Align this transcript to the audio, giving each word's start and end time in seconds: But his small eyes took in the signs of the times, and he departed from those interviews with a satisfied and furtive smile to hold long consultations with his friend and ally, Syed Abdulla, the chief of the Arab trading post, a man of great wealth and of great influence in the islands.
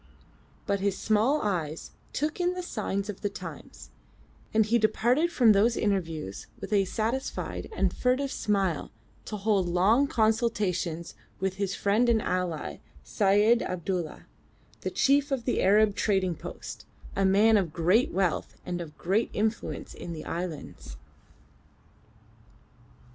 But 0.65 0.79
his 0.79 0.97
small 0.97 1.43
eyes 1.43 1.91
took 2.11 2.39
in 2.41 2.53
the 2.55 2.63
signs 2.63 3.07
of 3.07 3.21
the 3.21 3.29
times, 3.29 3.91
and 4.51 4.65
he 4.65 4.79
departed 4.79 5.31
from 5.31 5.51
those 5.51 5.77
interviews 5.77 6.47
with 6.59 6.73
a 6.73 6.85
satisfied 6.85 7.69
and 7.71 7.93
furtive 7.95 8.31
smile 8.31 8.89
to 9.25 9.37
hold 9.37 9.67
long 9.69 10.07
consultations 10.07 11.13
with 11.39 11.57
his 11.57 11.75
friend 11.75 12.09
and 12.09 12.19
ally, 12.19 12.77
Syed 13.03 13.61
Abdulla, 13.61 14.25
the 14.79 14.89
chief 14.89 15.29
of 15.29 15.45
the 15.45 15.61
Arab 15.61 15.93
trading 15.95 16.33
post, 16.33 16.87
a 17.15 17.23
man 17.23 17.55
of 17.55 17.71
great 17.71 18.09
wealth 18.11 18.55
and 18.65 18.81
of 18.81 18.97
great 18.97 19.29
influence 19.33 19.93
in 19.93 20.13
the 20.13 20.25
islands. 20.25 20.97